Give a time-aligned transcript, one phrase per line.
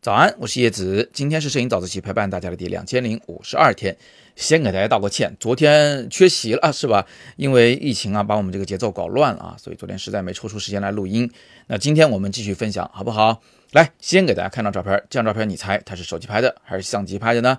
[0.00, 3.96] 早安，我是叶子，今天是摄影早自习陪伴大家的第两千零五十二天，
[4.36, 7.06] 先给大家道个歉，昨天缺席了是吧？
[7.36, 11.30] 因为疫情啊，把我们这个节奏搞乱了啊，所以昨天实在没抽出时间来录音。
[11.68, 13.40] 那今天我们继续分享，好不好？
[13.72, 17.58] 来，先给大家看张照片，这张照片你猜它是手机拍的还是相机拍的呢？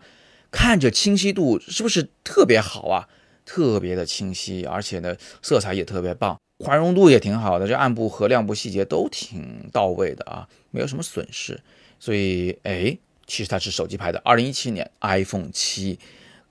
[0.51, 3.09] 看着清晰度是不是特别好啊？
[3.43, 11.61] 特别的清晰，而且呢，色彩也特别棒，宽容度也挺好的，这暗部和亮部细节都挺到位的啊，没有什么损失。
[11.99, 12.97] 所以，哎，
[13.27, 15.99] 其实它是手机拍的，二零一七年 iPhone 七，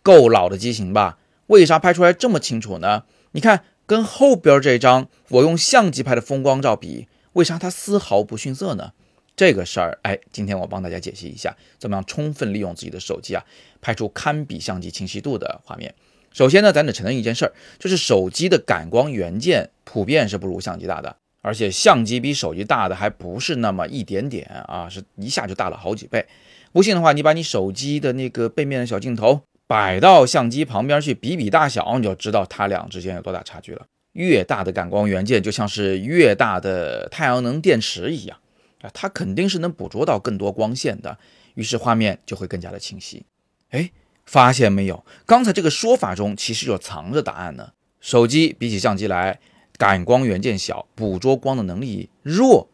[0.03, 1.19] 够老的机型吧？
[1.47, 3.05] 为啥拍出来这么清楚呢？
[3.33, 8.93] 你看，跟后边这张我用相机拍的风光照比，为啥它丝毫不逊色呢？
[9.37, 13.45] 这个事儿，哎，今天我帮大家解析一下，怎么样充分利用自己的手机啊，
[13.81, 15.95] 拍出堪比相机清晰度的画面。
[16.35, 21.17] 首先呢，咱得承认一件事儿，就是手机的感光元件普遍是不如相机大的。
[21.41, 26.27] 而且相机比手机大的还不是那么一点点啊，是一下就大了好几倍。
[26.73, 33.85] 不信的话，你把你手机的那个背面的小镜头摆到相机旁边去比比大小，你就知道它俩之间有多大差距了。
[34.15, 38.39] 越大的感光元件就像是越大的太阳能电池一样
[38.81, 41.19] 啊，它肯定是能捕捉到更多光线的，
[41.55, 43.27] 于是画面就会更加的清晰。
[43.69, 43.91] 哎，
[44.27, 45.05] 发现没有？
[45.27, 47.73] 刚才这个说法中其实就藏着答案呢。
[48.01, 49.41] 手机比起相机来。
[49.77, 52.69] 感光元件小，捕捉光的能力弱，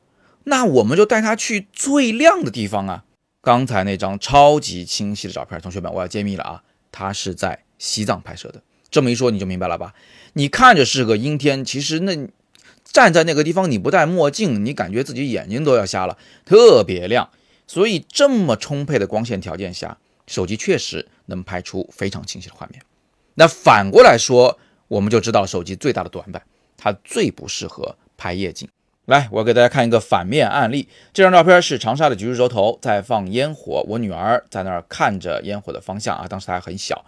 [0.45, 3.05] 那我们就带它去最亮的地方啊！
[3.41, 8.63] 刚才那张超级清晰的照片，同学们，我要揭秘了啊，它是在西藏拍摄的。
[8.91, 9.95] 这么一说你就明白了吧？
[10.35, 12.29] 你看着是个阴天，其实那
[12.85, 17.31] 站在那个地方，你不戴墨镜，你感觉自己眼睛都要瞎了，特别亮。
[17.67, 22.83] 所以这么充沛的光线条件下，手机确实能拍出非常清晰的画面。
[23.37, 26.43] 那反过来说，我们就知道手机最大的短板。
[26.77, 28.69] 它最不适合拍夜景。
[29.07, 30.89] 来，我给大家看一个反面案例。
[31.13, 37.05] 这张照片是长沙的橘子洲头在放烟火，我女儿在那儿看着烟火的方向啊，当时她还很小。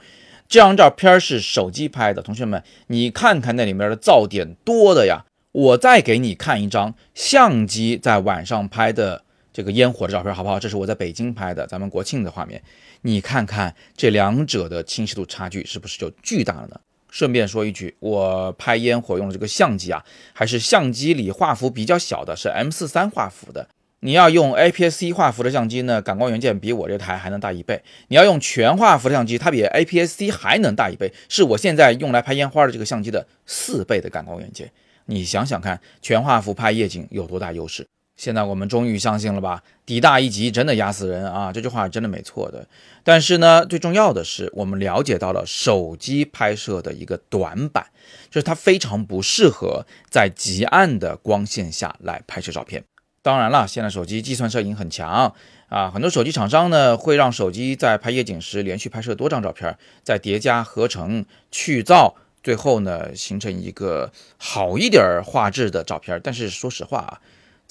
[0.49, 5.25] 这张照片是手机拍的，同学们，你看看那里面的噪点多的呀。
[5.53, 9.23] 我再给你看一张相机在晚上拍的
[9.53, 10.59] 这个烟火的照片，好不好？
[10.59, 12.63] 这是我在北京拍的，咱们国庆的画面。
[13.03, 16.81] 你看看这两者的清晰度差距是不是就巨大了呢？
[17.11, 20.03] 顺便说一句，我拍烟火用的这个相机啊，
[20.33, 23.69] 还是相机里画幅比较小的，是 M 四三画幅的。
[24.01, 27.81] 你要用 APS-C 画幅的相机呢，感光元件比我这台还能大一倍。
[28.09, 34.73] 你要用全画幅的相机，它比 APS-C 还能大一倍，是我现在用来拍烟花的这个相机的四倍的感光元件。
[35.07, 37.87] 你想想看，全画幅拍夜景有多大优势？
[38.23, 39.65] 现在我们终于相信了吧？
[39.85, 41.53] 底大一级真的压死人啊！
[41.53, 42.69] 这句话真的没错的。
[43.03, 47.85] 但是呢，最重要的是，我们了解到了手机拍摄的一个短板，
[48.31, 52.85] 就是它非常不适合在极暗的光线下来拍摄照片。
[53.23, 55.35] 当然了，现在手机计算摄影很强
[55.69, 66.21] 啊，很多手机厂商呢会让手机在拍夜景时连续拍摄多张照片，再叠加合成去噪，最后呢形成一个好一点画质的照片。
[66.23, 67.21] 但是说实话啊。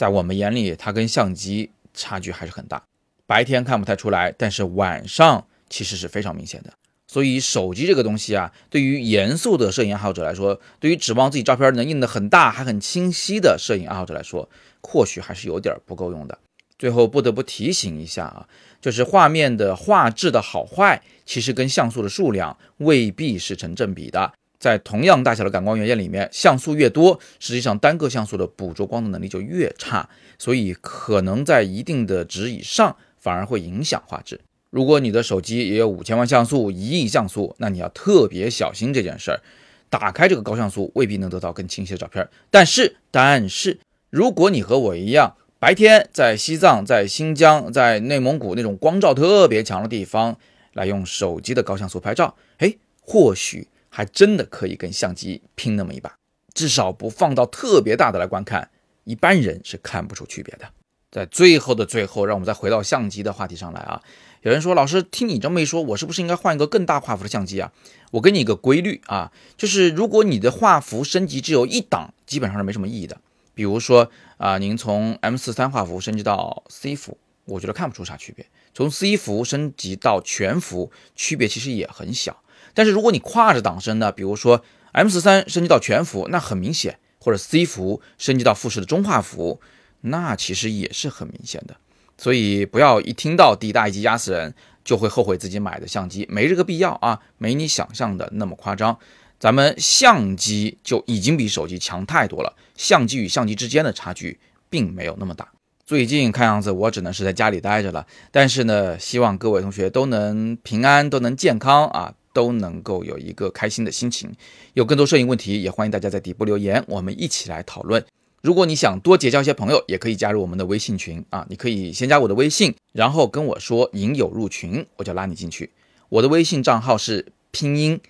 [0.01, 2.81] 在我们眼里，它跟相机差距还是很大。
[3.27, 6.73] 白天看不太出来，但是晚上其实是非常明显的。
[7.07, 14.49] 所以手机这个东西啊，对于严肃的摄影爱好者来说，对于指望自己照片能印得很大还很清晰的摄影爱好者来说，
[14.81, 16.35] 或许还是有点不够用的。
[16.79, 18.47] 最后不得不提醒一下啊，
[18.81, 24.33] 就是画面的画质的好坏，其实跟像素的数量未必是成正比的。
[24.61, 30.07] 在同样大小的感光元件里面，像素越多，实际上单个像素的捕捉光的能力就越差，
[30.37, 34.39] 所以可能在一定的值以上，反而会影响画质。
[34.69, 39.41] 如果你的手机也有五千万像素、一亿像素，那你要特别小心这件事儿。
[39.89, 42.29] 打开这个高像素，未必能得到更清晰的照片。
[42.51, 43.79] 但是，但是，
[44.11, 50.37] 如果你和我一样，白天在西藏、在新疆、在内蒙古那种光照特别强的地方，
[50.73, 53.67] 来用手机的高像素拍照，哎，或许。
[53.91, 56.15] 还真的可以跟相机拼那么一把，
[56.53, 58.71] 至少不放到特别大的来观看，
[59.03, 60.69] 一般人是看不出区别的。
[61.11, 64.01] 在最后的最后，让我们再回到相机的话题上来啊。
[64.43, 67.71] 有人说，老师听你这么一说，我是不是应该换一个更大画幅的相机啊？
[68.11, 73.17] 我给你一个规律啊，就是如果你的画幅升级只有一档，基本上是没什么意义的。
[73.53, 78.45] 比如说啊，您从 M 四三画幅升级到 C 幅，我觉得看不出啥区别。
[78.73, 82.40] 从 C 幅升级到全幅，区别其实也很小。
[82.73, 89.61] 但是如果你跨着档升呢，比如说 M 四三升级到全幅，那很明显；或者 C 幅升级到富士的中画幅，
[90.01, 91.75] 那其实也是很明显的。
[92.17, 94.53] 所以不要一听到底大一级压死人，
[94.83, 98.97] 就会后悔自己买的相机，没这个必要啊，没你想象的那么夸张。
[99.39, 104.39] 咱们相机就已经比手机强太多了，相机与相机之间的差距
[104.69, 105.51] 并没有那么大。
[105.83, 114.31] 最近看样子我只能是在家里待着了，但是呢，希望各位同学都能平安，都能健康啊，都能够有一个开心的心情。
[114.73, 118.05] 有更多摄影问题，也欢迎大家在底部留言，我们一起来讨论。
[118.41, 125.69] 如果你想多结交一些朋友，也可以加入我们的微信群啊，你可以先加我的微信，然后跟我说引友入群，我就拉你进去。
[126.09, 128.01] 我的微信账号是拼音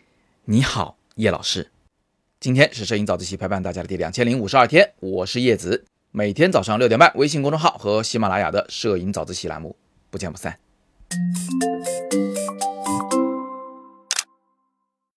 [0.45, 1.69] 你好叶老师。
[2.39, 5.83] 今天是摄影早自习陪伴大家的第两千零五十二天，我是叶子。
[6.11, 9.75] 每天早上六点半，微信公众号和喜马拉雅的摄影早自习栏目，
[10.09, 10.57] 不见不散。